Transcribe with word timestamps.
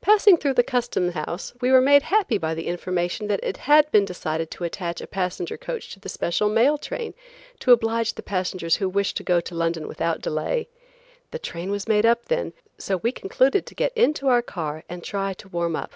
Passing 0.00 0.38
through 0.38 0.54
the 0.54 0.64
custom 0.64 1.12
house 1.12 1.54
we 1.60 1.70
were 1.70 1.80
made 1.80 2.02
happy 2.02 2.36
by 2.36 2.52
the 2.52 2.66
information 2.66 3.28
that 3.28 3.38
it 3.44 3.58
had 3.58 3.88
been 3.92 4.04
decided 4.04 4.50
to 4.50 4.64
attach 4.64 5.00
a 5.00 5.06
passenger 5.06 5.56
coach 5.56 5.90
to 5.94 6.00
the 6.00 6.08
special 6.08 6.48
mail 6.48 6.78
train 6.78 7.14
to 7.60 7.70
oblige 7.70 8.14
the 8.14 8.22
passengers 8.24 8.74
who 8.74 8.88
wished 8.88 9.16
to 9.18 9.22
go 9.22 9.38
to 9.40 9.54
London 9.54 9.86
without 9.86 10.20
delay. 10.20 10.66
The 11.30 11.38
train 11.38 11.70
was 11.70 11.86
made 11.86 12.04
up 12.04 12.24
then, 12.24 12.54
so 12.76 12.96
we 12.96 13.12
concluded 13.12 13.66
to 13.66 13.74
get 13.76 13.96
into 13.96 14.26
our 14.26 14.42
car 14.42 14.82
and 14.88 15.04
try 15.04 15.32
to 15.34 15.48
warm 15.48 15.76
up. 15.76 15.92